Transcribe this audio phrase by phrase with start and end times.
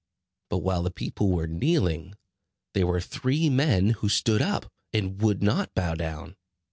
[0.49, 2.15] But while the people were kneeling,
[2.73, 6.35] there were three men who stood up, and would not bow down.